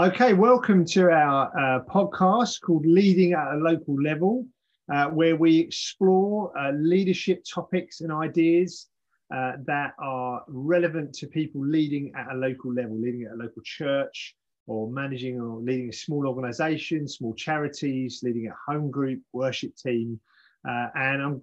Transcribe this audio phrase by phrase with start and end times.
[0.00, 4.46] Okay, welcome to our uh, podcast called Leading at a Local Level,
[4.90, 8.86] uh, where we explore uh, leadership topics and ideas
[9.30, 13.60] uh, that are relevant to people leading at a local level, leading at a local
[13.62, 14.34] church,
[14.66, 20.18] or managing or leading a small organization, small charities, leading a home group, worship team.
[20.66, 21.42] Uh, and I'm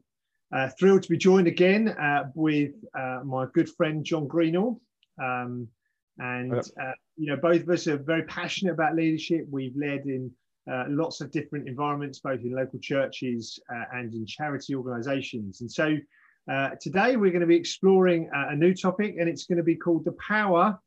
[0.51, 1.95] uh, thrilled to be joined again
[2.33, 2.71] with
[3.23, 4.79] my good friend John Greenall.
[5.23, 5.67] Um,
[6.17, 9.45] and uh, you know, both of us are very passionate about leadership.
[9.49, 10.31] We've led in
[10.71, 15.61] uh, lots of different environments, both in local churches uh, and in charity organisations.
[15.61, 15.95] And so
[16.51, 19.75] uh, today we're going to be exploring a new topic, and it's going to be
[19.75, 20.79] called the power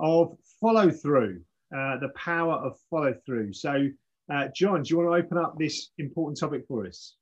[0.00, 1.40] of follow through.
[1.76, 3.52] Uh, the power of follow through.
[3.52, 3.88] So,
[4.32, 7.16] uh, John, do you want to open up this important topic for us?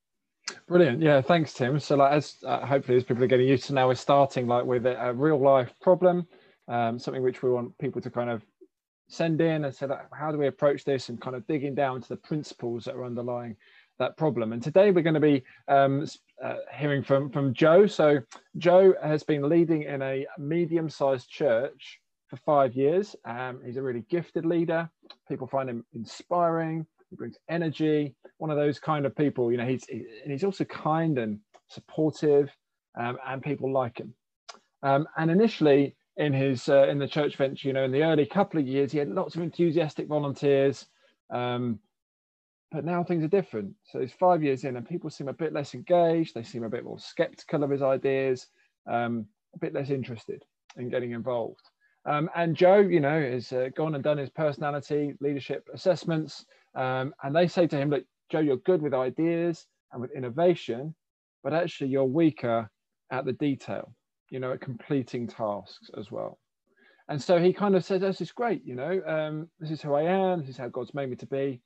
[0.69, 1.01] Brilliant.
[1.01, 1.79] Yeah, thanks, Tim.
[1.79, 4.87] So, like, as hopefully as people are getting used to now, we're starting like with
[4.87, 6.27] a, a real life problem
[6.69, 8.43] um, something which we want people to kind of
[9.15, 12.09] send in and say how do we approach this and kind of digging down to
[12.09, 13.57] the principles that are underlying
[13.99, 14.53] that problem.
[14.53, 16.07] And today we're going to be um,
[16.43, 17.87] uh, hearing from, from Joe.
[17.87, 18.19] So
[18.59, 23.15] Joe has been leading in a medium-sized church for five years.
[23.25, 24.91] Um, he's a really gifted leader.
[25.29, 26.87] People find him inspiring.
[27.11, 28.15] He brings energy.
[28.39, 29.53] One of those kind of people.
[29.53, 32.51] You know, he's he, and he's also kind and supportive,
[32.99, 34.13] um, and people like him.
[34.83, 37.69] Um, and initially, in his uh, in the church venture.
[37.69, 40.87] You know, in the early couple of years, he had lots of enthusiastic volunteers,
[41.31, 41.79] um,
[42.71, 43.75] but now things are different.
[43.85, 46.35] So he's five years in, and people seem a bit less engaged.
[46.35, 48.47] They seem a bit more skeptical of his ideas,
[48.91, 50.45] um, a bit less interested
[50.77, 51.63] in getting involved.
[52.07, 57.15] Um, and Joe, you know, has uh, gone and done his personality leadership assessments, um,
[57.23, 60.95] and they say to him, "Look, Joe, you're good with ideas and with innovation,
[61.43, 62.71] but actually you're weaker
[63.11, 63.95] at the detail."
[64.35, 66.41] You know, at completing tasks as well.
[67.09, 69.95] And so he kind of says, "This is great, you know, um, this is who
[69.95, 71.61] I am, this is how God's made me to be."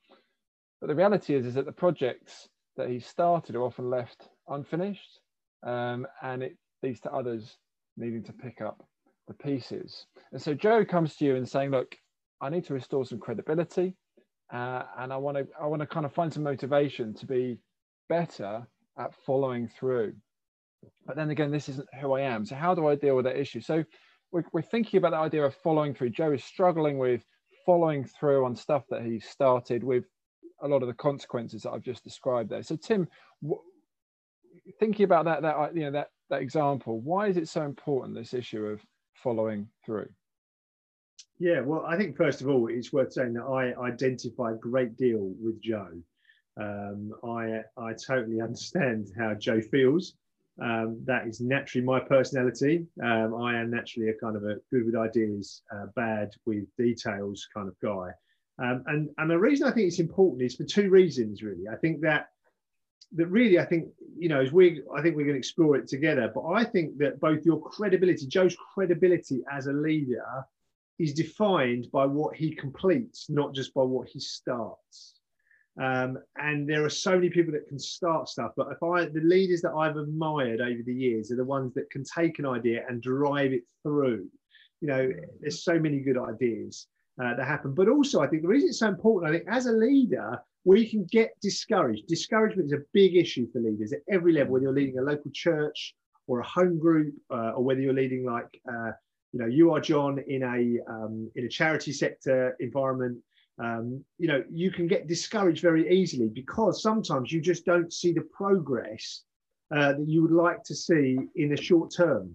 [0.79, 2.47] But the reality is, is that the projects
[2.77, 5.19] that he started are often left unfinished,
[5.63, 7.57] um, and it leads to others
[7.97, 8.85] needing to pick up
[9.27, 10.05] the pieces.
[10.31, 11.97] And so Joe comes to you and saying, "Look,
[12.39, 13.95] I need to restore some credibility,
[14.53, 17.61] uh, and I want to, I want to kind of find some motivation to be
[18.09, 18.67] better
[18.99, 20.13] at following through
[21.05, 22.45] but then again, this isn't who I am.
[22.45, 23.61] So how do I deal with that issue?
[23.61, 23.83] So
[24.31, 26.11] we're, we're thinking about the idea of following through.
[26.11, 27.23] Joe is struggling with
[27.65, 30.05] following through on stuff that he started with
[30.61, 32.63] a lot of the consequences that I've just described there.
[32.63, 33.07] So Tim,
[34.79, 38.33] thinking about that, that you know that that example, why is it so important this
[38.33, 38.81] issue of
[39.15, 40.09] following through?
[41.39, 44.97] Yeah, well, I think first of all, it's worth saying that I identify a great
[44.97, 45.91] deal with Joe.
[46.59, 50.13] Um, I I totally understand how Joe feels.
[50.61, 52.85] Um, that is naturally my personality.
[53.01, 57.47] Um, I am naturally a kind of a good with ideas, uh, bad with details
[57.53, 58.09] kind of guy.
[58.61, 61.67] Um, and, and the reason I think it's important is for two reasons, really.
[61.71, 62.27] I think that
[63.13, 63.87] that really, I think,
[64.17, 66.31] you know, as we, I think we're going to explore it together.
[66.33, 70.25] But I think that both your credibility, Joe's credibility as a leader,
[70.99, 75.18] is defined by what he completes, not just by what he starts.
[75.79, 79.21] Um, and there are so many people that can start stuff, but if I the
[79.21, 82.83] leaders that I've admired over the years are the ones that can take an idea
[82.89, 84.27] and drive it through.
[84.81, 85.09] You know,
[85.39, 86.87] there's so many good ideas
[87.21, 87.73] uh, that happen.
[87.73, 90.85] But also, I think the reason it's so important, I think, as a leader, we
[90.89, 92.07] can get discouraged.
[92.07, 95.31] Discouragement is a big issue for leaders at every level, whether you're leading a local
[95.33, 95.95] church
[96.27, 98.91] or a home group, uh, or whether you're leading like uh,
[99.31, 103.19] you know you are John in a um, in a charity sector environment
[103.59, 108.13] um, you know, you can get discouraged very easily because sometimes you just don't see
[108.13, 109.23] the progress
[109.75, 112.33] uh, that you would like to see in the short term.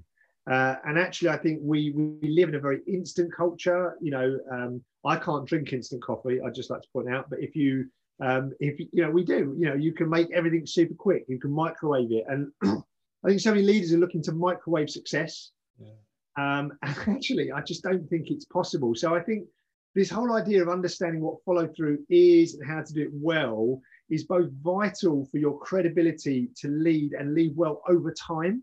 [0.51, 3.97] Uh, and actually, I think we we live in a very instant culture.
[4.03, 6.41] You know, um, I can't drink instant coffee.
[6.43, 7.87] I just like to point out, but if you
[8.21, 9.55] um, if you know, we do.
[9.59, 11.25] You know, you can make everything super quick.
[11.29, 15.51] You can microwave it, and I think so many leaders are looking to microwave success.
[15.81, 15.89] Yeah.
[16.37, 18.95] Um, and actually, I just don't think it's possible.
[18.95, 19.47] So I think
[19.95, 23.81] this whole idea of understanding what follow through is and how to do it well
[24.11, 28.63] is both vital for your credibility to lead and lead well over time.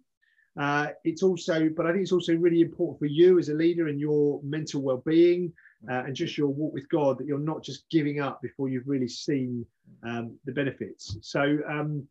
[0.60, 3.88] Uh, it's also, but I think it's also really important for you as a leader
[3.88, 5.54] and your mental well-being
[5.90, 8.88] uh, and just your walk with God that you're not just giving up before you've
[8.88, 9.66] really seen
[10.04, 11.18] um, the benefits.
[11.22, 12.06] So um,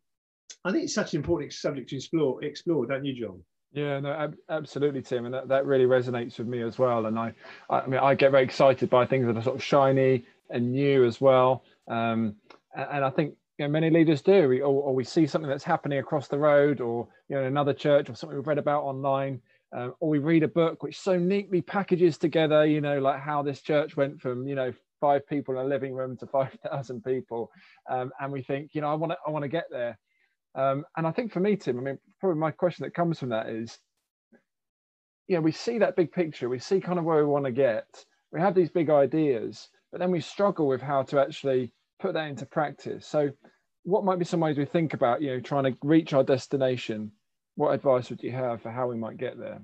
[0.65, 2.43] I think it's such an important subject to explore.
[2.43, 3.43] Explore, don't you, John?
[3.73, 7.05] Yeah, no, ab- absolutely, Tim, and that, that really resonates with me as well.
[7.05, 7.33] And I,
[7.69, 11.05] I, mean, I get very excited by things that are sort of shiny and new
[11.05, 11.63] as well.
[11.87, 12.35] Um,
[12.75, 15.63] and, I think you know, many leaders do, we, or, or, we see something that's
[15.63, 18.83] happening across the road, or you know, in another church, or something we've read about
[18.83, 19.39] online,
[19.71, 23.41] um, or we read a book which so neatly packages together, you know, like how
[23.41, 27.51] this church went from you know five people in a living room to 5,000 people.
[27.89, 29.97] Um, and we think, you know, I want to, I want to get there.
[30.55, 33.29] Um, and I think for me, Tim, I mean, probably my question that comes from
[33.29, 33.79] that is,
[35.27, 37.51] you know, we see that big picture, we see kind of where we want to
[37.51, 37.85] get,
[38.31, 42.27] we have these big ideas, but then we struggle with how to actually put that
[42.27, 43.05] into practice.
[43.05, 43.29] So,
[43.83, 47.11] what might be some ways we think about, you know, trying to reach our destination?
[47.55, 49.61] What advice would you have for how we might get there?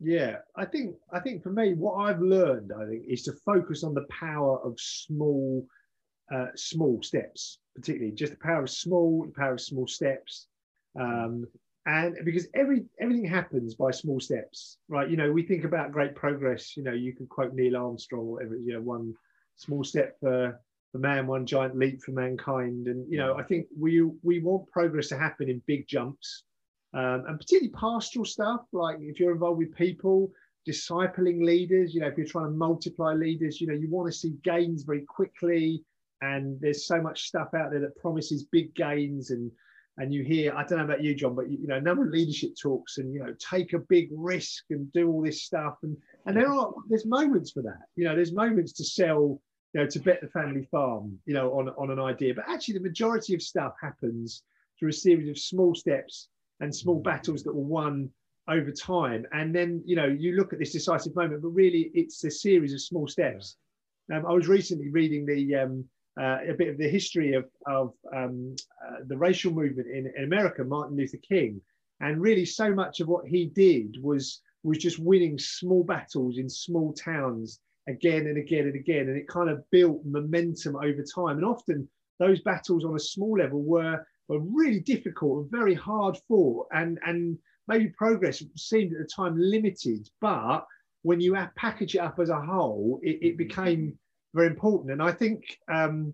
[0.00, 3.84] Yeah, I think I think for me, what I've learned, I think, is to focus
[3.84, 5.64] on the power of small,
[6.34, 10.46] uh, small steps, particularly just the power of small, the power of small steps,
[10.98, 11.46] um,
[11.86, 15.10] and because every everything happens by small steps, right?
[15.10, 16.76] You know, we think about great progress.
[16.76, 18.56] You know, you can quote Neil Armstrong, whatever.
[18.56, 19.14] You know, one
[19.56, 20.60] small step for
[20.92, 24.70] for man, one giant leap for mankind, and you know, I think we we want
[24.70, 26.44] progress to happen in big jumps
[26.94, 30.30] um, and particularly pastoral stuff, like if you're involved with people,
[30.68, 34.16] discipling leaders, you know, if you're trying to multiply leaders, you know, you want to
[34.16, 35.82] see gains very quickly.
[36.22, 39.30] And there's so much stuff out there that promises big gains.
[39.30, 39.50] And
[39.98, 42.04] and you hear, I don't know about you, John, but you, you know, a number
[42.06, 45.76] of leadership talks and you know, take a big risk and do all this stuff.
[45.82, 47.82] And and there are there's moments for that.
[47.96, 49.40] You know, there's moments to sell,
[49.74, 52.34] you know, to bet the family farm, you know, on on an idea.
[52.34, 54.44] But actually, the majority of stuff happens
[54.78, 56.28] through a series of small steps
[56.60, 58.10] and small battles that were won
[58.48, 59.26] over time.
[59.32, 62.72] And then, you know, you look at this decisive moment, but really it's a series
[62.72, 63.56] of small steps.
[64.12, 65.84] Um, I was recently reading the um,
[66.20, 68.54] uh, a bit of the history of, of um,
[68.86, 71.60] uh, the racial movement in, in, America, Martin Luther King,
[72.00, 76.48] and really so much of what he did was was just winning small battles in
[76.48, 81.38] small towns again and again and again, and it kind of built momentum over time.
[81.38, 81.88] And often
[82.18, 86.98] those battles on a small level were were really difficult and very hard fought, and
[87.06, 87.38] and
[87.68, 90.08] maybe progress seemed at the time limited.
[90.20, 90.66] But
[91.02, 93.98] when you package it up as a whole, it, it became
[94.34, 94.92] very important.
[94.92, 96.12] And I think, um,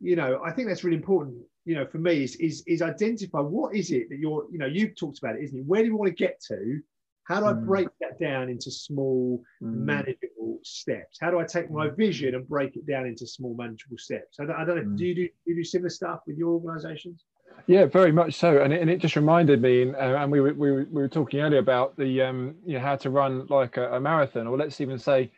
[0.00, 1.38] you know, I think that's really important.
[1.64, 4.46] You know, for me, is, is is identify what is it that you're.
[4.50, 5.66] You know, you've talked about it, isn't it?
[5.66, 6.80] Where do you want to get to?
[7.24, 7.66] How do I mm.
[7.66, 9.72] break that down into small, mm.
[9.72, 11.18] manageable steps?
[11.20, 11.96] How do I take my mm.
[11.96, 14.40] vision and break it down into small, manageable steps?
[14.40, 14.82] I don't, I don't know.
[14.82, 14.98] Mm.
[14.98, 17.22] Do you do, do you do similar stuff with your organisations?
[17.66, 20.54] Yeah, very much so, and it, and it just reminded me, uh, and we were,
[20.54, 23.76] we were we were talking earlier about the um, you know how to run like
[23.76, 25.30] a, a marathon, or let's even say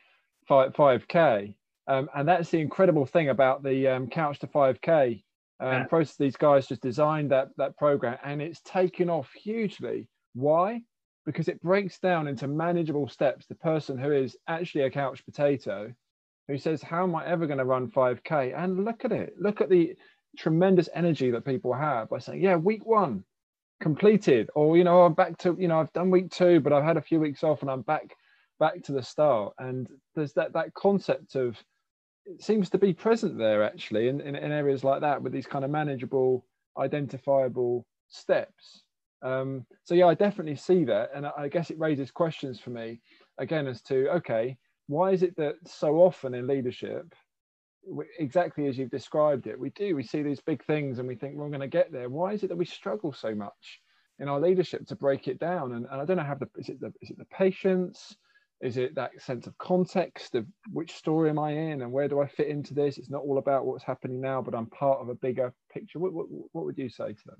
[0.46, 1.54] five five k,
[1.86, 5.24] um, and that's the incredible thing about the um, Couch to five k
[5.60, 5.84] um, yeah.
[5.84, 6.16] process.
[6.16, 10.08] These guys just designed that that program, and it's taken off hugely.
[10.34, 10.82] Why?
[11.26, 13.46] Because it breaks down into manageable steps.
[13.46, 15.92] The person who is actually a couch potato,
[16.48, 19.34] who says, "How am I ever going to run five k?" And look at it.
[19.38, 19.94] Look at the
[20.36, 23.24] tremendous energy that people have by saying, yeah, week one
[23.80, 26.84] completed, or you know, I'm back to, you know, I've done week two, but I've
[26.84, 28.14] had a few weeks off and I'm back
[28.58, 29.54] back to the start.
[29.58, 31.56] And there's that that concept of
[32.38, 35.64] seems to be present there actually in, in, in areas like that with these kind
[35.64, 36.46] of manageable,
[36.78, 38.82] identifiable steps.
[39.22, 43.00] Um, so yeah, I definitely see that, and I guess it raises questions for me
[43.38, 44.56] again as to okay,
[44.88, 47.14] why is it that so often in leadership
[48.18, 51.34] exactly as you've described it we do we see these big things and we think
[51.34, 52.08] we're going to get there.
[52.08, 53.80] Why is it that we struggle so much
[54.18, 55.72] in our leadership to break it down?
[55.72, 58.16] And, and i don't know how the is it the is it the patience
[58.62, 62.20] is it that sense of context of which story am i in and where do
[62.20, 65.08] i fit into this it's not all about what's happening now but i'm part of
[65.08, 67.36] a bigger picture what, what, what would you say to that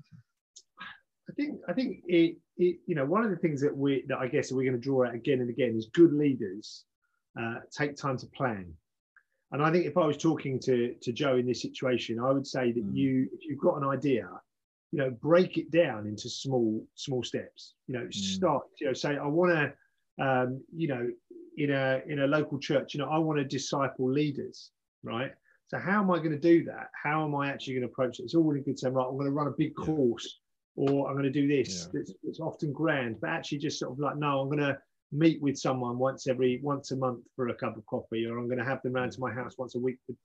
[1.29, 4.17] I think I think it, it, you know one of the things that we that
[4.17, 6.83] I guess we're going to draw out again and again is good leaders
[7.39, 8.73] uh, take time to plan
[9.53, 12.45] and I think if I was talking to, to Joe in this situation, I would
[12.45, 12.95] say that mm.
[12.95, 14.27] you, if you've got an idea,
[14.91, 17.75] you know, break it down into small, small steps.
[17.87, 18.13] You know, mm.
[18.13, 19.71] start, you know, say, I want to,
[20.19, 21.09] um, you know,
[21.57, 24.71] in a in a local church, you know, I want to disciple leaders,
[25.03, 25.31] right?
[25.67, 26.89] So how am I going to do that?
[27.01, 28.23] How am I actually going to approach it?
[28.23, 30.39] It's all really good saying, right, I'm going to run a big course,
[30.75, 31.89] or I'm going to do this.
[31.93, 32.01] Yeah.
[32.01, 34.77] It's, it's often grand, but actually just sort of like, no, I'm going to
[35.11, 38.47] meet with someone once every once a month for a cup of coffee, or I'm
[38.47, 40.15] going to have them round to my house once a week for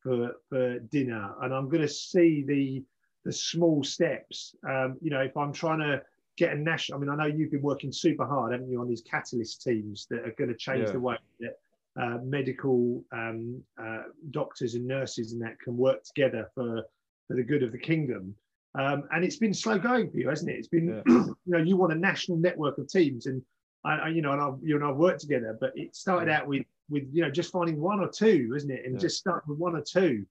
[0.00, 2.84] for, for dinner, and I'm going to see the
[3.24, 4.54] the small steps.
[4.68, 6.02] Um, you know, if I'm trying to
[6.38, 8.88] get a national, I mean, I know you've been working super hard, haven't you, on
[8.88, 10.92] these catalyst teams that are going to change yeah.
[10.92, 11.58] the way that
[12.00, 16.84] uh, medical um, uh, doctors and nurses and that can work together for
[17.26, 18.34] for the good of the kingdom.
[18.74, 20.54] Um, and it's been slow going for you, hasn't it?
[20.54, 21.02] It's been, yeah.
[21.06, 23.42] you know, you want a national network of teams, and
[23.84, 26.64] I, you know, and I've, you and I've worked together, but it started out with,
[26.88, 28.84] with, you know, just finding one or two, isn't it?
[28.84, 29.00] And yeah.
[29.00, 30.24] just start with one or two.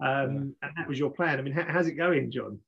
[0.00, 0.54] Um.
[0.62, 1.38] And that was your plan.
[1.38, 2.58] I mean, how, how's it going, John?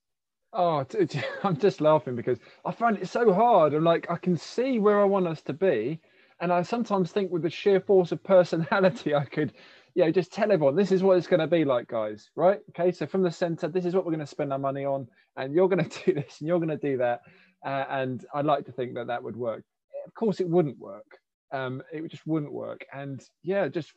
[0.58, 0.86] Oh,
[1.44, 3.74] I'm just laughing because I find it so hard.
[3.74, 6.00] I'm like, I can see where I want us to be.
[6.40, 9.52] And I sometimes think with the sheer force of personality, I could
[9.94, 12.30] yeah, just tell everyone this is what it's going to be like, guys.
[12.36, 12.60] Right?
[12.70, 12.90] Okay.
[12.90, 15.54] So from the center, this is what we're going to spend our money on, and
[15.54, 17.20] you're going to do this, and you're going to do that.
[17.64, 19.62] Uh, and I'd like to think that that would work.
[20.06, 21.18] Of course, it wouldn't work.
[21.52, 22.84] Um, it just wouldn't work.
[22.92, 23.92] And yeah, just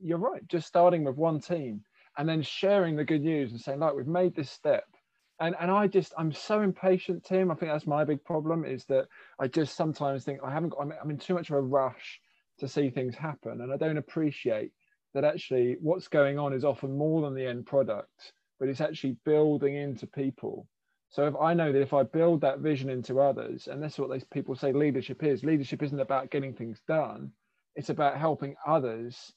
[0.00, 0.46] you're right.
[0.48, 1.82] Just starting with one team
[2.18, 4.84] and then sharing the good news and saying, like, we've made this step.
[5.40, 7.50] And and I just I'm so impatient, Tim.
[7.50, 9.06] I think that's my big problem is that
[9.38, 12.20] I just sometimes think I haven't got I'm, I'm in too much of a rush
[12.58, 14.72] to see things happen, and I don't appreciate
[15.14, 19.16] that actually what's going on is often more than the end product, but it's actually
[19.24, 20.66] building into people.
[21.10, 24.10] So if I know that if I build that vision into others, and that's what
[24.10, 27.30] these people say leadership is, leadership isn't about getting things done,
[27.76, 29.32] it's about helping others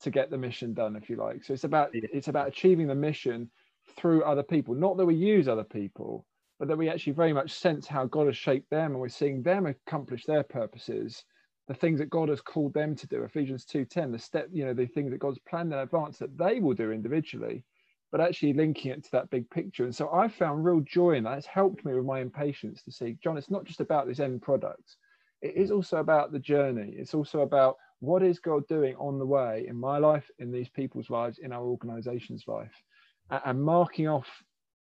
[0.00, 1.44] to get the mission done, if you like.
[1.44, 3.50] So it's about it's about achieving the mission
[3.96, 4.74] through other people.
[4.74, 6.26] Not that we use other people,
[6.58, 9.42] but that we actually very much sense how God has shaped them and we're seeing
[9.42, 11.24] them accomplish their purposes,
[11.68, 13.22] the things that God has called them to do.
[13.22, 16.60] Ephesians 2:10, the step, you know, the things that God's planned in advance that they
[16.60, 17.64] will do individually,
[18.10, 19.84] but actually linking it to that big picture.
[19.84, 21.38] And so I found real joy in that.
[21.38, 24.42] It's helped me with my impatience to see, John, it's not just about this end
[24.42, 24.96] product.
[25.42, 26.94] It is also about the journey.
[26.96, 30.68] It's also about what is God doing on the way in my life, in these
[30.68, 32.82] people's lives, in our organization's life,
[33.30, 34.28] and marking off,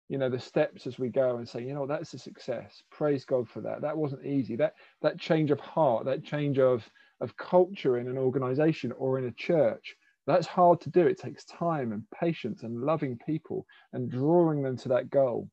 [0.08, 2.82] you know, the steps as we go and say, you know, that's a success.
[2.90, 3.80] Praise God for that.
[3.80, 4.56] That wasn't easy.
[4.56, 6.88] That that change of heart, that change of
[7.20, 9.94] of culture in an organization or in a church,
[10.26, 11.06] that's hard to do.
[11.06, 15.48] It takes time and patience and loving people and drawing them to that goal.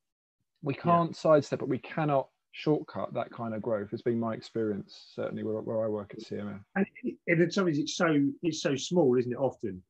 [0.62, 1.18] We can't yeah.
[1.18, 1.68] sidestep it.
[1.68, 5.88] We cannot shortcut that kind of growth has been my experience certainly where, where i
[5.88, 9.82] work at cmf and, some ways it's so it's so small isn't it often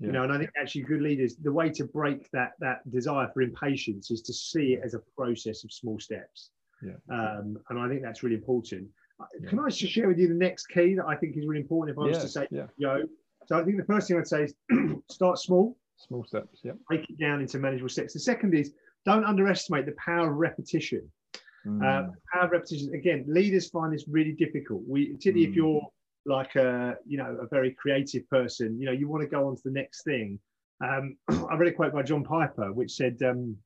[0.00, 0.06] yeah.
[0.06, 3.28] you know and i think actually good leaders the way to break that that desire
[3.32, 6.50] for impatience is to see it as a process of small steps
[6.82, 8.86] yeah um, and i think that's really important
[9.20, 9.48] uh, yeah.
[9.48, 11.96] can i just share with you the next key that i think is really important
[11.96, 12.66] if i was to say yeah.
[12.76, 13.02] yo
[13.46, 14.54] so i think the first thing i'd say is
[15.10, 18.72] start small small steps yeah break it down into manageable steps the second is
[19.04, 21.08] don't underestimate the power of repetition
[21.66, 21.82] Mm.
[21.82, 22.94] Uh, power of repetition.
[22.94, 24.82] Again, leaders find this really difficult.
[24.86, 25.50] We, particularly mm.
[25.50, 25.88] if you're
[26.28, 29.56] like a, you know, a very creative person, you know, you want to go on
[29.56, 30.38] to the next thing.
[30.84, 33.56] Um, I read a quote by John Piper, which said um,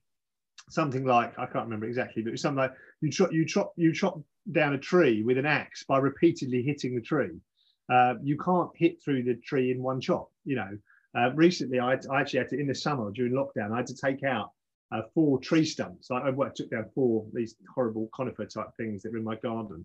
[0.71, 3.73] something like, I can't remember exactly, but it was something like, you chop, you chop,
[3.77, 7.41] you chop down a tree with an axe by repeatedly hitting the tree.
[7.93, 10.31] Uh, you can't hit through the tree in one chop.
[10.45, 10.79] You know,
[11.17, 13.97] uh, recently I, I, actually had to in the summer during lockdown I had to
[13.97, 14.53] take out
[14.93, 16.11] uh, four tree stumps.
[16.11, 19.85] I, I, took down four these horrible conifer type things that were in my garden,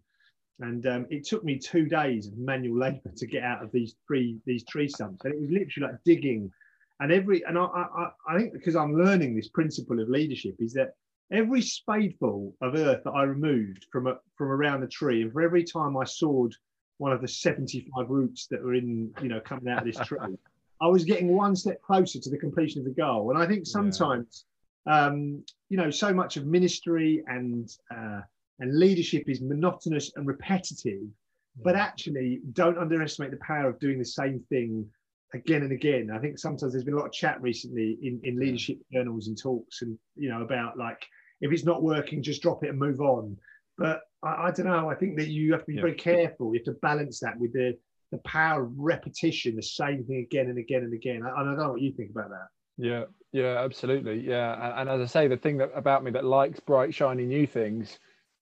[0.60, 3.96] and um, it took me two days of manual labour to get out of these
[4.08, 6.52] three these tree stumps, and it was literally like digging.
[7.00, 10.74] And every and I, I, I think because I'm learning this principle of leadership is
[10.74, 10.94] that
[11.32, 15.42] every spadeful of earth that I removed from a, from around the tree, and for
[15.42, 16.54] every time I sawed
[16.98, 20.20] one of the 75 roots that were in you know coming out of this tree,
[20.82, 23.30] I was getting one step closer to the completion of the goal.
[23.30, 24.46] And I think sometimes.
[24.46, 24.54] Yeah
[24.88, 28.22] um, you know, so much of ministry and uh,
[28.60, 31.04] and leadership is monotonous and repetitive,
[31.64, 34.88] but actually don't underestimate the power of doing the same thing
[35.34, 36.10] again and again.
[36.14, 39.38] I think sometimes there's been a lot of chat recently in, in leadership journals and
[39.38, 41.06] talks and you know about like
[41.42, 43.38] if it's not working, just drop it and move on.
[43.78, 44.90] But I, I don't know.
[44.90, 45.82] I think that you have to be yeah.
[45.82, 46.54] very careful.
[46.54, 47.78] You have to balance that with the
[48.12, 51.24] the power of repetition, the same thing again and again and again.
[51.24, 52.48] I, I don't know what you think about that.
[52.78, 54.20] Yeah, yeah, absolutely.
[54.20, 57.26] Yeah, and, and, as I say, the thing that about me that likes bright, shiny
[57.26, 58.00] new things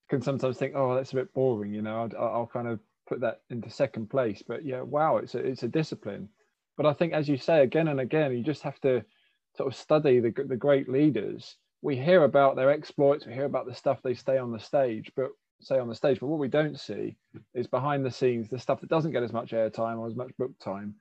[0.10, 1.74] can sometimes think, oh, that's a bit boring.
[1.74, 4.44] You know, I'll, I'll kind of put that into second place.
[4.48, 6.30] But yeah, wow, it's a it's a discipline.
[6.78, 9.04] But I think, as you say again and again, you just have to
[9.56, 11.58] sort of study the the great leaders.
[11.82, 15.12] We hear about their exploits, we hear about the stuff they stay on the stage,
[15.16, 15.30] but
[15.62, 16.20] say on the stage.
[16.20, 17.16] But what we don't see
[17.54, 20.32] is behind the scenes, the stuff that doesn't get as much airtime or as much
[20.38, 20.96] book time.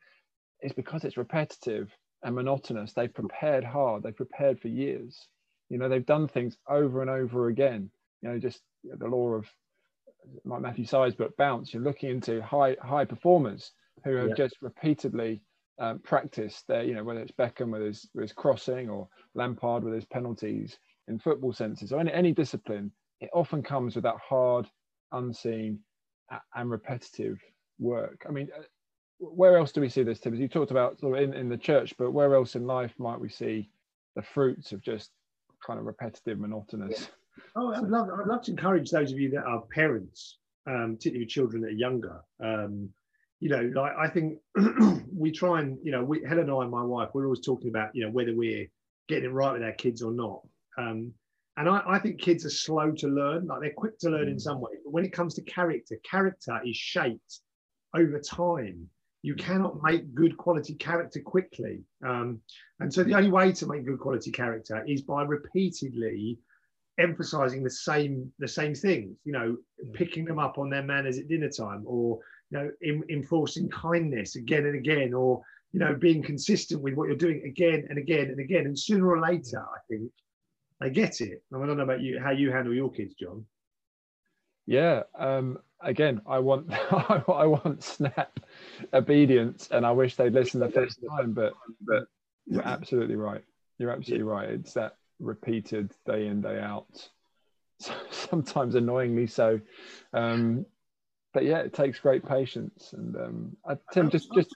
[0.63, 1.91] Is because it's repetitive
[2.23, 2.93] and monotonous.
[2.93, 4.03] They've prepared hard.
[4.03, 5.29] They've prepared for years.
[5.69, 7.91] You know, they've done things over and over again.
[8.23, 9.47] You know, just the law of
[10.45, 11.73] like Matthew Syed's book, Bounce.
[11.73, 13.73] You're looking into high high performers
[14.05, 14.35] who have yeah.
[14.35, 15.43] just repeatedly
[15.79, 19.83] um, practiced their, you know, whether it's Beckham with his, with his crossing or Lampard
[19.83, 22.93] with his penalties in football senses or any, any discipline.
[23.21, 24.67] It often comes with that hard,
[25.13, 25.81] unseen,
[26.55, 27.39] and repetitive
[27.79, 28.25] work.
[28.29, 28.49] I mean,
[29.19, 30.35] where else do we see this, Tim?
[30.35, 32.93] As you talked about sort of in, in the church, but where else in life
[32.99, 33.71] might we see
[34.17, 35.11] the fruits of just
[35.65, 37.01] kind of repetitive, monotonous?
[37.01, 37.07] Yeah.
[37.57, 41.25] Oh, I'd love, I'd love to encourage those of you that are parents, um, particularly
[41.25, 42.21] with children that are younger.
[42.43, 42.91] Um,
[43.41, 44.39] you know, like I think
[45.15, 47.69] we try and, you know, we, Helen and I and my wife, we're always talking
[47.69, 48.67] about, you know, whether we're
[49.09, 50.41] getting it right with our kids or not.
[50.79, 51.13] Um,
[51.57, 54.33] and I, I, think kids are slow to learn, like they're quick to learn mm.
[54.33, 54.79] in some ways.
[54.85, 57.41] But when it comes to character, character is shaped
[57.95, 58.89] over time
[59.23, 61.83] You cannot make good quality character quickly.
[62.05, 62.41] Um,
[62.81, 66.39] and so the only way to make good quality character is by repeatedly
[66.99, 69.57] emphasizing the same the same things you know
[69.93, 72.19] picking them up on their manners at dinner time or
[72.51, 77.09] you know in, enforcing kindness again and again or you know being consistent with what
[77.09, 78.67] you're doing again and again and again.
[78.67, 80.11] And sooner or later i think
[80.81, 81.43] they get it.
[81.55, 83.45] I don't know about you how you handle your kids john.
[84.67, 86.73] Yeah um again i want
[87.29, 88.41] i want snap
[88.95, 92.07] obedience and i wish they'd listen the first time but but
[92.47, 93.43] you're absolutely right.
[93.79, 94.51] You're absolutely right.
[94.51, 97.09] It's that repeated day in day out
[98.11, 99.61] sometimes annoyingly so.
[100.13, 100.67] Um
[101.33, 102.93] but yeah it takes great patience.
[102.93, 104.55] And um I, tim just just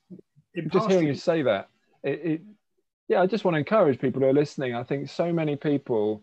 [0.70, 1.68] just hearing you say that
[2.02, 2.42] it, it,
[3.06, 4.74] yeah i just want to encourage people who are listening.
[4.74, 6.22] I think so many people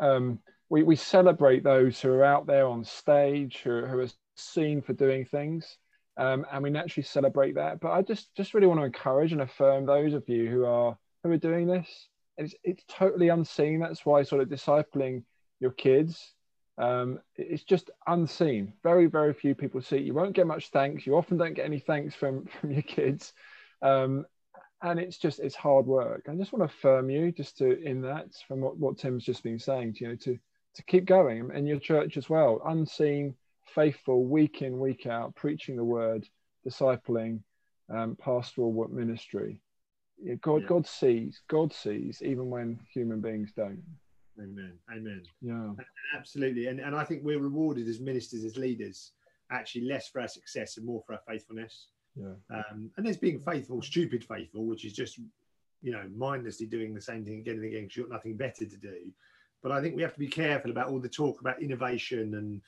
[0.00, 0.38] um
[0.70, 4.92] we, we celebrate those who are out there on stage who, who are seen for
[4.92, 5.76] doing things
[6.16, 7.80] um, and we naturally celebrate that.
[7.80, 10.96] But i just just really want to encourage and affirm those of you who are
[11.22, 13.80] who are doing this it's, it's totally unseen.
[13.80, 15.22] That's why sort of discipling
[15.60, 16.34] your kids,
[16.78, 18.72] um, it's just unseen.
[18.82, 20.04] Very, very few people see it.
[20.04, 21.06] You won't get much thanks.
[21.06, 23.32] You often don't get any thanks from, from your kids.
[23.82, 24.26] Um,
[24.82, 26.26] and it's just, it's hard work.
[26.28, 29.42] I just want to affirm you just to, in that, from what, what Tim's just
[29.42, 30.38] been saying, to, you know, to,
[30.74, 33.34] to keep going in your church as well, unseen,
[33.74, 36.28] faithful, week in, week out, preaching the word,
[36.66, 37.40] discipling,
[37.88, 39.60] um, pastoral ministry.
[40.40, 40.68] God, yeah.
[40.68, 43.82] God sees, God sees, even when human beings don't.
[44.38, 44.72] Amen.
[44.90, 45.22] Amen.
[45.40, 45.70] Yeah.
[46.16, 46.66] Absolutely.
[46.66, 49.12] And, and I think we're rewarded as ministers, as leaders,
[49.50, 51.88] actually less for our success and more for our faithfulness.
[52.16, 52.34] Yeah.
[52.50, 55.18] Um, and there's being faithful, stupid faithful, which is just,
[55.82, 58.64] you know, mindlessly doing the same thing again and again because you've got nothing better
[58.64, 59.12] to do.
[59.62, 62.60] But I think we have to be careful about all the talk about innovation and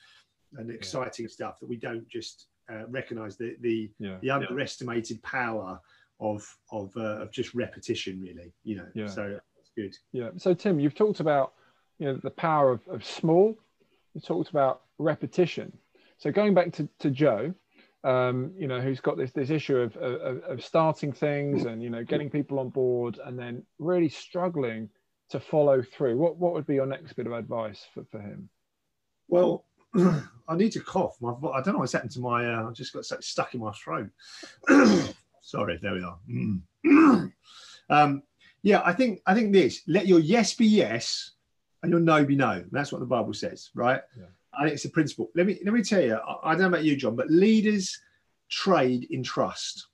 [0.57, 1.31] and exciting yeah.
[1.31, 4.17] stuff that we don't just uh, recognize the the, yeah.
[4.21, 5.79] the underestimated power
[6.19, 9.07] of of uh, of just repetition really you know yeah.
[9.07, 11.53] so that's good yeah so tim you've talked about
[11.99, 13.55] you know the power of, of small
[14.13, 15.71] you talked about repetition
[16.17, 17.53] so going back to, to joe
[18.03, 21.89] um, you know who's got this this issue of, of, of starting things and you
[21.89, 24.89] know getting people on board and then really struggling
[25.29, 28.49] to follow through what what would be your next bit of advice for, for him
[29.27, 29.65] well
[30.47, 31.15] I need to cough.
[31.21, 32.45] My, I don't know what's happened to my.
[32.45, 34.09] Uh, I just got stuck in my throat.
[35.47, 36.19] Sorry, there we are.
[36.29, 37.31] Mm.
[37.89, 38.21] um,
[38.63, 39.81] yeah, I think I think this.
[39.87, 41.31] Let your yes be yes,
[41.81, 42.65] and your no be no.
[42.69, 44.01] That's what the Bible says, right?
[44.17, 44.25] Yeah.
[44.53, 45.29] I think it's a principle.
[45.35, 46.15] Let me let me tell you.
[46.15, 47.97] I, I don't know about you, John, but leaders
[48.49, 49.87] trade in trust.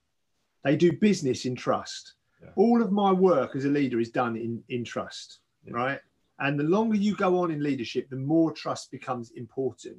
[0.64, 2.16] They do business in trust.
[2.42, 2.50] Yeah.
[2.56, 5.74] All of my work as a leader is done in in trust, yeah.
[5.76, 6.00] right?
[6.40, 9.98] And the longer you go on in leadership, the more trust becomes important.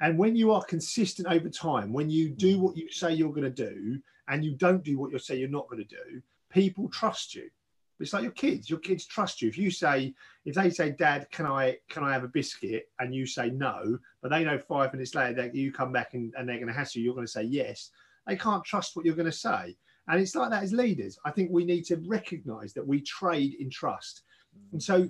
[0.00, 3.52] And when you are consistent over time, when you do what you say you're going
[3.54, 6.88] to do and you don't do what you say you're not going to do, people
[6.88, 7.50] trust you.
[7.98, 8.70] It's like your kids.
[8.70, 9.48] Your kids trust you.
[9.48, 10.14] If you say,
[10.46, 13.98] if they say, "Dad, can I can I have a biscuit?" and you say no,
[14.22, 16.72] but they know five minutes later that you come back and, and they're going to
[16.72, 17.90] hassle you, you're going to say yes.
[18.26, 19.76] They can't trust what you're going to say,
[20.08, 21.18] and it's like that as leaders.
[21.26, 24.22] I think we need to recognise that we trade in trust,
[24.56, 25.06] mm, and so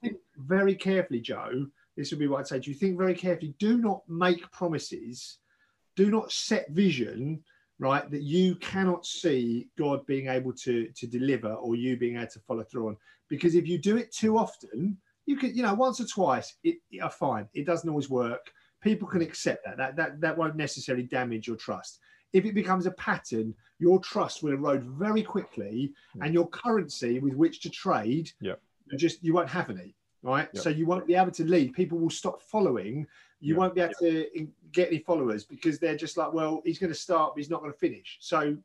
[0.00, 1.66] think very carefully, Joe.
[1.96, 2.60] This would be what I'd say.
[2.60, 3.54] Do you think very carefully?
[3.58, 5.38] Do not make promises.
[5.96, 7.42] Do not set vision
[7.78, 12.26] right that you cannot see god being able to to deliver or you being able
[12.26, 12.96] to follow through on.
[13.28, 16.76] Because if you do it too often you can you know once or twice it,
[16.90, 18.50] it are fine it doesn't always work.
[18.80, 19.76] People can accept that.
[19.76, 21.98] That that, that won't necessarily damage your trust.
[22.32, 26.24] If it becomes a pattern your trust will erode very quickly mm.
[26.24, 28.54] and your currency with which to trade yeah
[28.96, 30.48] just you won't have any right?
[30.52, 30.62] Yep.
[30.62, 33.06] so you won't be able to lead people will stop following
[33.40, 36.92] you won't be able to get any followers because they're just like, well, he's going
[36.92, 38.18] to start, but he's not going to finish.
[38.20, 38.56] So,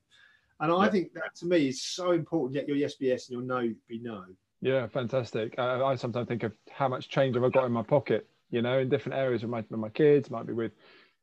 [0.60, 2.56] and I think that to me is so important.
[2.56, 4.26] Yet your yes be yes and your no be no.
[4.62, 5.56] Yeah, fantastic.
[5.58, 8.62] Uh, I sometimes think of how much change have I got in my pocket, you
[8.62, 10.72] know, in different areas with my, with my kids, might be with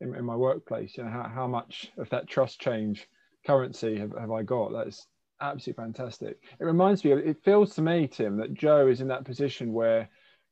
[0.01, 3.09] in, in, my workplace, you know, how, how much of that trust change
[3.47, 4.73] currency have, have I got?
[4.73, 5.07] That's
[5.41, 6.39] absolutely fantastic.
[6.59, 10.09] It reminds me, it feels to me, Tim, that Joe is in that position where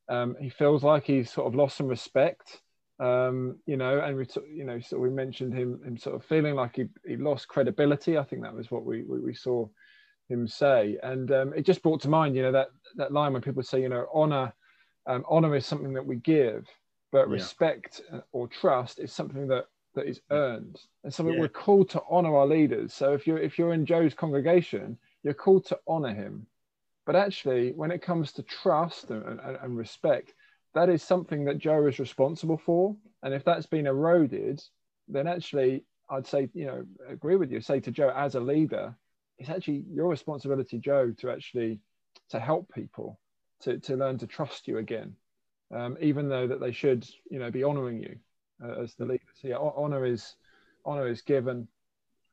[0.08, 2.62] um, he feels like he's sort of lost some respect
[3.00, 6.54] um, you know, and we, you know, so we mentioned him, him sort of feeling
[6.54, 8.18] like he, he lost credibility.
[8.18, 9.68] I think that was what we, we, we saw
[10.28, 10.98] him say.
[11.02, 13.80] And um, it just brought to mind, you know, that, that line when people say,
[13.80, 14.52] you know, honor,
[15.06, 16.66] um, honor is something that we give,
[17.12, 17.34] but yeah.
[17.34, 18.00] respect
[18.32, 21.40] or trust is something that, that is earned and something yeah.
[21.40, 22.92] we're called to honor our leaders.
[22.92, 26.46] So if you're, if you're in Joe's congregation, you're called to honor him.
[27.06, 30.34] But actually, when it comes to trust and, and, and respect,
[30.78, 32.94] that is something that Joe is responsible for.
[33.24, 34.62] And if that's been eroded,
[35.08, 37.60] then actually I'd say, you know, agree with you.
[37.60, 38.94] Say to Joe, as a leader,
[39.38, 41.80] it's actually your responsibility, Joe, to actually
[42.30, 43.18] to help people
[43.62, 45.14] to to learn to trust you again,
[45.74, 48.14] um, even though that they should, you know, be honouring you
[48.64, 49.32] uh, as the leader.
[49.34, 50.36] So yeah, honour is
[50.86, 51.66] honour is given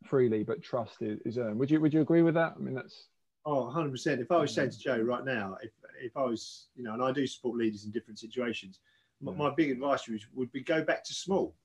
[0.03, 1.57] freely, but trust is, is earned.
[1.57, 2.53] Would you would you agree with that?
[2.55, 3.07] I mean, that's
[3.47, 4.19] Oh, 100%.
[4.19, 5.69] If I was saying to Joe right now, if,
[6.01, 8.79] if I was, you know, and I do support leaders in different situations,
[9.21, 11.55] my, my big advice would, would be go back to small.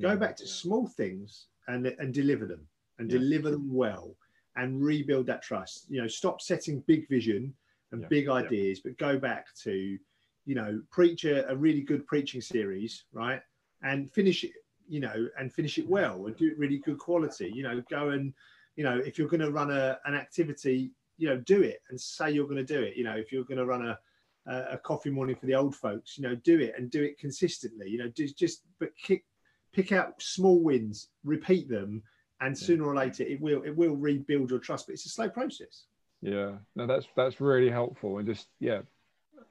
[0.00, 0.16] Go Yeah.
[0.16, 2.66] back to small things and, and deliver them
[2.98, 3.18] and Yeah.
[3.18, 4.14] deliver them well
[4.56, 5.86] and rebuild that trust.
[5.88, 7.54] You know, stop setting big vision
[7.92, 8.08] and Yeah.
[8.08, 9.98] big ideas, but go back to,
[10.44, 13.42] you know, preach a, a really good preaching series, right?
[13.82, 14.52] And finish it,
[14.88, 17.50] you know, and finish it well and do it really good quality.
[17.54, 18.32] You know, go and,
[18.76, 22.00] you know, if you're going to run a, an activity, you know, do it and
[22.00, 22.96] say you're going to do it.
[22.96, 23.98] You know, if you're going to run a,
[24.46, 27.88] a coffee morning for the old folks, you know, do it and do it consistently.
[27.88, 29.24] You know, just just but kick,
[29.72, 32.02] pick out small wins, repeat them,
[32.40, 34.86] and sooner or later it will it will rebuild your trust.
[34.86, 35.84] But it's a slow process.
[36.22, 38.80] Yeah, no, that's that's really helpful, and just yeah,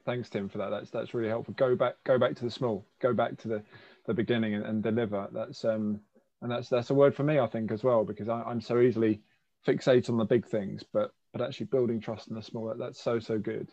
[0.06, 0.70] thanks Tim for that.
[0.70, 1.54] That's that's really helpful.
[1.56, 3.64] Go back, go back to the small, go back to the
[4.06, 5.28] the beginning and, and deliver.
[5.32, 6.00] That's um,
[6.42, 8.80] and that's that's a word for me, I think, as well, because I, I'm so
[8.80, 9.22] easily
[9.68, 13.20] fixate on the big things, but but actually building trust in the small that's so
[13.20, 13.70] so good.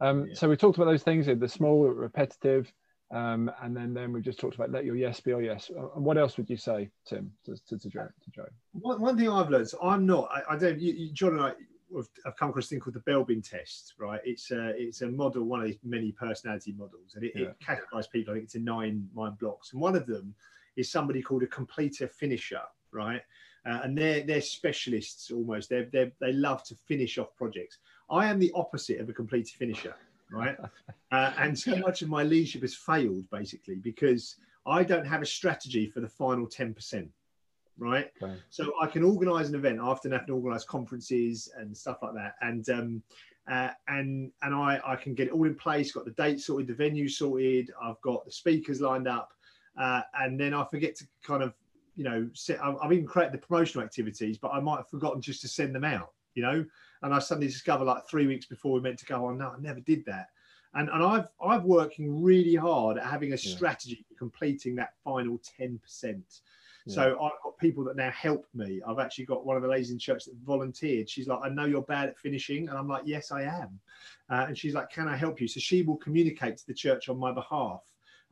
[0.00, 0.34] Um, Yeah.
[0.34, 2.72] so we talked about those things, the small, repetitive,
[3.10, 5.70] um, and then then we just talked about let your yes be your yes.
[5.70, 8.08] Uh, And what else would you say, Tim, to to, to Joe?
[8.24, 8.48] To Joe?
[8.72, 11.42] One, one thing I've learned, so I'm not, I, I don't, you, you, John and
[11.42, 11.52] I
[12.24, 14.22] have, come across a thing called the Belbin test, right?
[14.24, 17.48] It's a, it's a model, one of these many personality models, and it, Yeah.
[17.48, 19.74] it categorizes people, I think, into nine mind blocks.
[19.74, 20.34] And one of them
[20.76, 23.20] is somebody called a completer finisher, right?
[23.64, 25.68] Uh, and they're, they're specialists almost.
[25.68, 27.78] They're, they're, they love to finish off projects.
[28.10, 29.94] I am the opposite of a completer finisher,
[30.30, 30.56] right?
[31.12, 35.26] uh, and so much of my leadership has failed basically because I don't have a
[35.26, 37.08] strategy for the final 10%,
[37.78, 38.10] right?
[38.22, 38.34] Okay.
[38.50, 39.80] So I can organise an event.
[39.80, 43.02] I often have to organise conferences and stuff like that, and um,
[43.50, 45.92] uh, and and I I can get it all in place.
[45.92, 47.70] Got the date sorted, the venue sorted.
[47.82, 49.32] I've got the speakers lined up,
[49.80, 51.54] uh, and then I forget to kind of
[51.96, 52.28] you know.
[52.62, 55.74] I've, I've even created the promotional activities, but I might have forgotten just to send
[55.74, 56.12] them out.
[56.34, 56.64] You know,
[57.02, 59.26] and I suddenly discover like three weeks before we meant to go.
[59.26, 60.28] on, no, I never did that.
[60.74, 63.54] And, and I've I've working really hard at having a Yeah.
[63.54, 66.40] strategy for completing that final ten percent.
[66.86, 66.94] Yeah.
[66.94, 68.80] So I've got people that now help me.
[68.86, 71.08] I've actually got one of the ladies in church that volunteered.
[71.08, 72.68] She's like, I know you're bad at finishing.
[72.68, 73.78] And I'm like, yes, I am.
[74.30, 75.46] Uh, and she's like, can I help you?
[75.46, 77.82] So she will communicate to the church on my behalf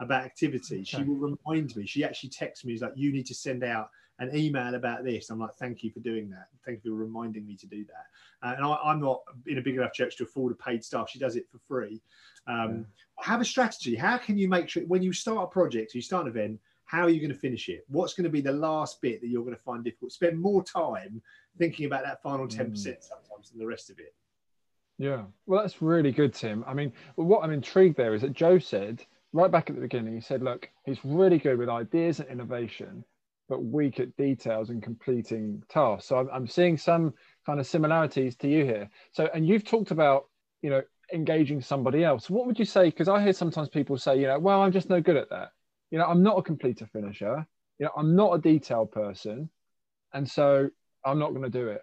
[0.01, 0.83] about activity.
[0.83, 1.87] She will remind me.
[1.87, 5.31] She actually texts me, is like, you need to send out an email about this.
[5.31, 6.49] I'm like, thank you for doing that.
[6.65, 8.47] Thank you for reminding me to do that.
[8.47, 11.09] Uh, and I, I'm not in a big enough church to afford a paid staff.
[11.09, 12.03] She does it for free.
[12.47, 12.87] Um,
[13.19, 13.95] Have a strategy.
[13.95, 17.03] How can you make sure when you start a project, you start an event, how
[17.03, 17.85] are you going to finish it?
[17.89, 20.13] What's going to be the last bit that you're going to find difficult?
[20.13, 21.23] Spend more time
[21.57, 24.15] thinking about that final 10% sometimes than the rest of it.
[24.99, 26.65] Yeah, well, that's really good, Tim.
[26.67, 30.15] I mean, what I'm intrigued there is that Joe said right back at the beginning,
[30.15, 33.05] he said, look, he's really good with ideas and innovation,
[33.49, 36.09] but weak at details and completing tasks.
[36.09, 37.15] So I'm, I'm seeing some
[37.47, 38.91] kind of similarities to you here.
[39.13, 40.27] So, and you've talked about,
[40.63, 42.31] you know, engaging somebody else.
[42.31, 42.87] What would you say?
[42.87, 45.53] Because I hear sometimes people say, you know, well, I'm just no good at that.
[45.91, 47.47] You know, I'm not a completer finisher.
[47.79, 49.51] You know, I'm not a detail person.
[50.13, 50.69] And so
[51.05, 51.83] I'm not going to do it.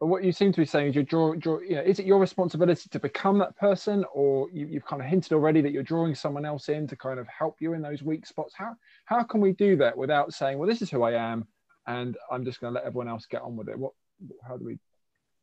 [0.00, 2.06] But what you seem to be saying is you draw, draw you know, is it
[2.06, 5.82] your responsibility to become that person, or you, you've kind of hinted already that you're
[5.82, 8.54] drawing someone else in to kind of help you in those weak spots?
[8.56, 11.48] How how can we do that without saying, well, this is who I am,
[11.88, 13.78] and I'm just going to let everyone else get on with it?
[13.78, 13.92] What
[14.46, 14.78] how do we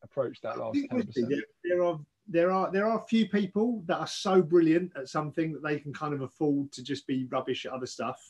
[0.04, 1.30] approach that last ten percent?
[1.30, 5.10] there, there are there are there are a few people that are so brilliant at
[5.10, 8.22] something that they can kind of afford to just be rubbish at other stuff.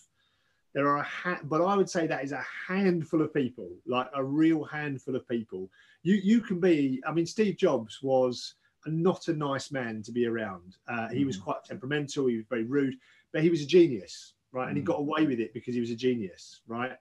[0.73, 4.09] There are a ha- but I would say that is a handful of people, like
[4.13, 5.69] a real handful of people.
[6.05, 7.01] You you can be.
[7.07, 8.53] I mean, Steve Jobs was
[8.85, 10.77] not a nice man to be around.
[10.87, 11.43] Uh, he was Mm.
[11.43, 12.27] quite temperamental.
[12.27, 12.95] He was very rude,
[13.33, 14.67] but he was a genius, right?
[14.67, 14.85] And he Mm.
[14.85, 16.95] got away with it because he was a genius, right?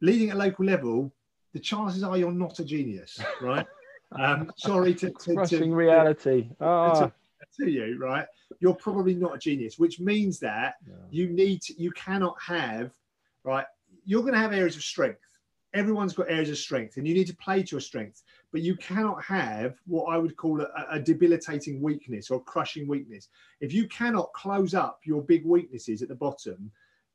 [0.00, 1.12] Leading at local level,
[1.52, 3.66] the chances are you're not a genius, right?
[4.12, 6.48] um, sorry to, to, to, Crushing to- reality.
[6.60, 7.10] Ah,
[7.58, 8.26] to you, right?
[8.60, 10.94] You're probably not a genius, which means that yeah.
[11.10, 12.92] you need to, you cannot have,
[13.42, 13.66] right?
[14.04, 15.33] You're going to have areas of strength.
[15.74, 18.22] Everyone's got areas of strength, and you need to play to your strength.
[18.52, 23.28] But you cannot have what I would call a, a debilitating weakness or crushing weakness.
[23.60, 26.70] If you cannot close up your big weaknesses at the bottom,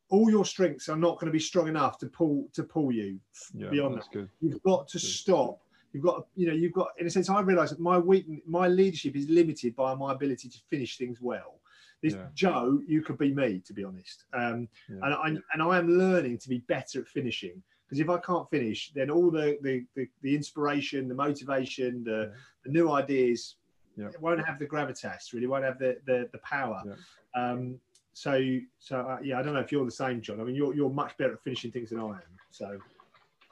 [0.10, 3.20] all your strengths are not going to be strong enough to pull to pull you
[3.56, 4.30] yeah, beyond that's good.
[4.42, 5.08] You've got to Good.
[5.08, 5.60] stop.
[5.94, 6.90] You've got, you know, you've got.
[7.00, 10.50] In a sense, I realise that my weak, my leadership is limited by my ability
[10.50, 11.62] to finish things well.
[12.02, 12.28] This Yeah.
[12.34, 14.26] Joe, you could be me, to be honest.
[14.34, 15.00] Um, Yeah.
[15.04, 17.64] and I and I am learning to be better at finishing.
[17.90, 22.30] Because if I can't finish, then all the the, the, the inspiration, the motivation, the,
[22.32, 22.40] Yeah.
[22.64, 23.56] the new ideas
[23.98, 24.10] Yeah.
[24.22, 26.84] won't have the gravitas, really, won't have the the, the power.
[26.86, 26.96] Yeah.
[27.42, 27.80] Um,
[28.14, 28.34] so
[28.78, 30.40] so uh, yeah, I don't know if you're the same, John.
[30.40, 32.22] I mean, you're you're much better at finishing things than I am.
[32.52, 32.80] So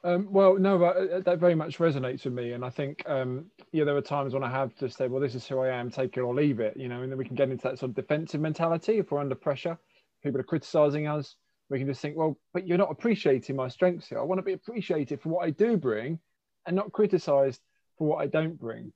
[0.04, 3.84] Um, well, no, uh, that very much resonates with me, and I think um, yeah,
[3.84, 6.16] there are times when I have to say, well, this is who I am, take
[6.18, 7.96] it or leave it, you know, and then we can get into that sort of
[7.96, 9.76] defensive mentality if we're under pressure.
[10.24, 11.36] People are criticizing us.
[11.70, 14.20] We can just think, well, but you're not appreciating my strengths here.
[14.20, 16.20] I want to be appreciated for what I do bring,
[16.66, 17.62] and not criticized
[17.98, 18.94] for what I don't bring.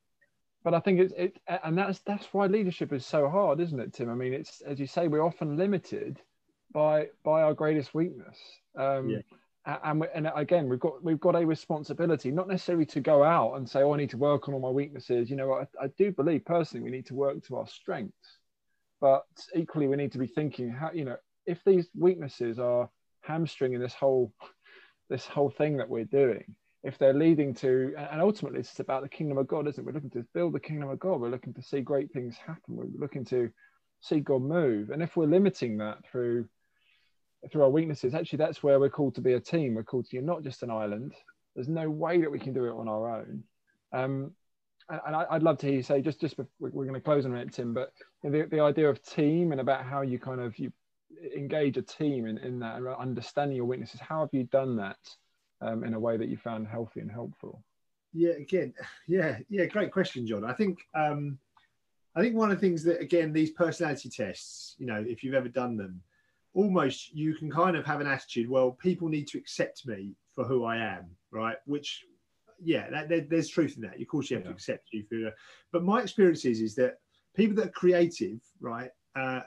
[0.64, 3.92] But I think it's it, and that's that's why leadership is so hard, isn't it,
[3.92, 4.08] Tim?
[4.08, 6.20] I mean, it's as you say, we're often limited
[6.72, 8.38] by by our greatest weakness.
[8.76, 9.78] Um, Yeah.
[9.84, 13.54] and, we, and again we've got we've got a responsibility not necessarily to go out
[13.54, 15.86] and say oh i need to work on all my weaknesses you know i, I
[15.98, 18.38] do believe personally we need to work to our strengths
[19.00, 22.88] but equally we need to be thinking how you know if these weaknesses are
[23.22, 24.32] hamstringing this whole
[25.08, 29.08] this whole thing that we're doing if they're leading to and ultimately it's about the
[29.08, 29.86] kingdom of god isn't it?
[29.86, 31.20] We're looking to build the kingdom of god.
[31.20, 32.76] We're looking to see great things happen.
[32.76, 33.50] We're looking to
[34.00, 34.90] see god move.
[34.90, 36.48] And if we're limiting that through
[37.50, 39.74] through our weaknesses actually that's where we're called to be a team.
[39.74, 41.14] We're called to you're not just an island.
[41.54, 43.44] There's no way that we can do it on our own.
[43.92, 44.32] Um,
[44.88, 47.24] and, I, would love to hear you say just just bef- we're, going to close
[47.24, 47.92] a minute tim but
[48.24, 50.72] the, the idea of team and about how you kind of you
[51.36, 54.98] engage a team in, in that and understanding your weaknesses how have you done that
[55.60, 57.62] um, in a way that you found healthy and helpful
[58.12, 58.74] yeah, again,
[59.08, 60.44] yeah, yeah, great question, John.
[60.44, 61.38] I think um,
[62.14, 65.34] I think one of the things that again these personality tests, you know, if you've
[65.34, 66.00] ever done them,
[66.54, 68.48] almost you can kind of have an attitude.
[68.48, 71.56] Well, people need to accept me for who I am, right?
[71.66, 72.04] Which,
[72.62, 74.00] yeah, that, there, there's truth in that.
[74.00, 74.50] Of course, you have Yeah.
[74.50, 75.34] to accept you for.
[75.72, 76.98] But my experience is is that
[77.34, 79.42] people that are creative, right, uh,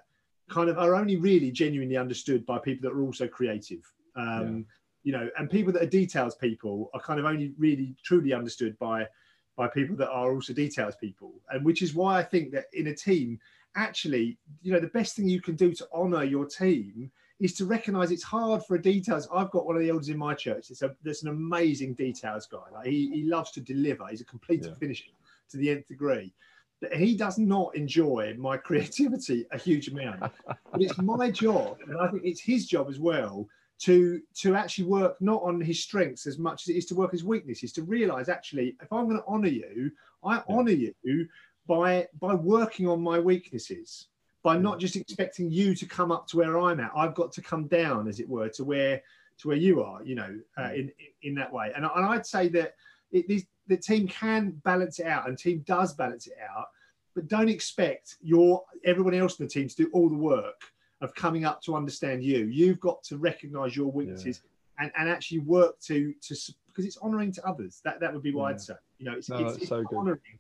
[0.49, 3.83] kind of are only really genuinely understood by people that are also creative.
[4.15, 4.65] Um,
[5.03, 8.75] You know, and people that are details people are kind of only really truly understood
[8.79, 9.07] by
[9.55, 12.87] by people that are also details people, and which is why I think that in
[12.87, 13.39] a team,
[13.75, 17.65] actually, you know, the best thing you can do to honour your team is to
[17.65, 19.29] recognise it's hard for a details.
[19.31, 20.71] I've got one of the elders in my church.
[20.71, 22.67] It's a there's an amazing details guy.
[22.73, 24.07] Like he, he loves to deliver.
[24.07, 24.73] He's a complete Yeah.
[24.73, 25.11] finisher
[25.51, 26.33] to the nth degree.
[26.81, 30.19] But he does not enjoy my creativity a huge amount.
[30.19, 34.85] but it's my job, and I think it's his job as well to to actually
[34.85, 37.71] work not on his strengths as much as it is to work his weaknesses.
[37.73, 39.91] To realise actually, if I'm going to honour you,
[40.23, 41.27] I honour you
[41.67, 44.07] by by working on my weaknesses
[44.43, 46.91] by not just expecting you to come up to where I'm at.
[46.95, 49.01] I've got to come down, as it were, to where
[49.39, 50.03] to where you are.
[50.03, 50.91] You know, uh, in
[51.23, 51.71] in that way.
[51.75, 52.75] And, I- and I'd say that
[53.11, 56.67] it, these, the team can balance it out, and team does balance it out.
[57.15, 60.61] But don't expect your everyone else in the team to do all the work
[61.01, 62.45] of coming up to understand you.
[62.45, 64.41] You've got to recognise your weaknesses
[64.79, 66.35] and, and actually work to to
[66.67, 67.81] because it's honouring to others.
[67.85, 68.53] That that would be why Yeah.
[68.55, 68.73] I'd say.
[68.97, 69.97] You know, it's, No, it's, it's so good.
[69.97, 70.39] honouring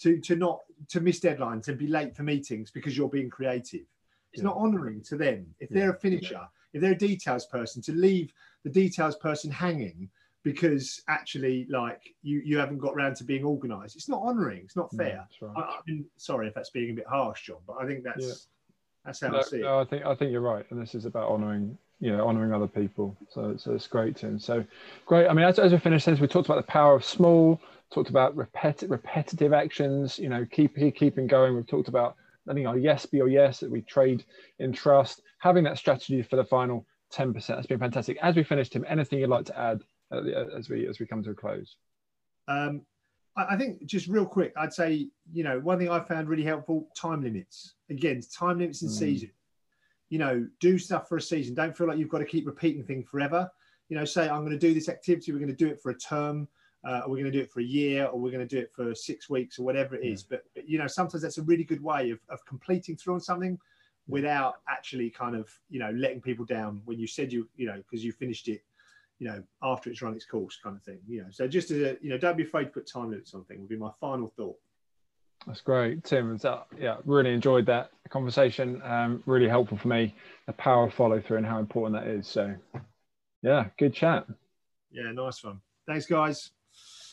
[0.00, 3.86] to to not to miss deadlines and be late for meetings because you're being creative.
[4.32, 4.44] It's Yeah.
[4.44, 5.54] not honouring to them.
[5.60, 5.78] If Yeah.
[5.78, 6.40] they're a finisher,
[6.72, 8.32] if they're a details person, to leave
[8.64, 10.10] the details person hanging
[10.44, 13.96] because actually like you you haven't got round to being organised.
[13.96, 14.60] It's not honouring.
[14.64, 15.16] It's not fair.
[15.28, 15.52] that's right.
[15.56, 18.24] I, I mean, sorry if that's being a bit harsh, John, but I think that's
[18.26, 18.32] Yeah.
[19.04, 19.62] that's how no, I see it.
[19.62, 22.52] no, I think I think you're right, and this is about honouring, you know, honouring
[22.52, 23.16] other people.
[23.30, 24.38] So, so it's great, Tim.
[24.38, 24.64] So,
[25.06, 25.26] great.
[25.28, 27.60] I mean, as, as we finish this, we talked about the power of small.
[27.92, 30.18] Talked about repeti- repetitive actions.
[30.18, 31.54] You know, keep keeping going.
[31.56, 33.60] We've talked about letting our yes be your yes.
[33.60, 34.24] That we trade
[34.58, 35.22] in trust.
[35.38, 37.56] Having that strategy for the final ten percent.
[37.58, 38.18] That's been fantastic.
[38.20, 39.84] As we finish, Tim, anything you'd like to add at the,
[40.56, 41.76] as we as we come to a close?
[42.48, 42.82] Um,
[43.36, 46.44] I, I think just real quick, I'd say you know one thing I found really
[46.44, 47.74] helpful: time limits.
[47.90, 48.98] Again, time limits in Mm.
[48.98, 49.30] season.
[50.10, 51.54] You know, do stuff for a season.
[51.54, 53.50] Don't feel like you've got to keep repeating things forever.
[53.88, 55.32] You know, say I'm going to do this activity.
[55.32, 56.48] We're going to do it for a term.
[56.86, 58.60] Uh, or we're going to do it for a year, or we're going to do
[58.60, 60.22] it for six weeks, or whatever it is.
[60.22, 63.20] But, but you know, sometimes that's a really good way of, of completing through on
[63.20, 63.58] something
[64.06, 67.76] without actually kind of you know letting people down when you said you you know
[67.76, 68.62] because you finished it
[69.24, 70.98] you know, after it's run its course, kind of thing.
[71.08, 73.32] You know, so just as a, you know, don't be afraid to put time limits
[73.32, 73.60] on things.
[73.60, 74.58] Would be my final thought.
[75.46, 76.34] That's great, Tim.
[76.34, 78.82] It's, uh, yeah, really enjoyed that conversation.
[78.84, 80.14] Um, really helpful for me.
[80.46, 82.28] The power of follow through and how important that is.
[82.28, 82.54] So,
[83.42, 84.26] yeah, good chat.
[84.92, 85.58] Yeah, nice one.
[85.86, 86.50] Thanks, guys.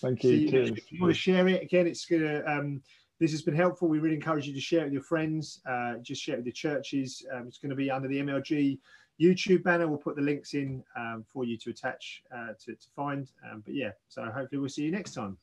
[0.02, 0.32] Thank you.
[0.32, 0.71] you next Cheers.
[0.71, 0.80] week.
[0.80, 2.43] If you want to share it again, it's gonna.
[2.45, 2.82] Um,
[3.21, 3.88] this has been helpful.
[3.88, 5.62] We really encourage you to share it with your friends.
[5.65, 7.26] Uh, just share it with your churches.
[7.34, 8.80] Um, it's going to be under the MLG
[9.22, 9.88] YouTube banner.
[9.88, 13.30] We'll put the links in um, for you to attach uh, to, to find.
[13.50, 15.38] Um, but yeah, so hopefully we'll see you next time.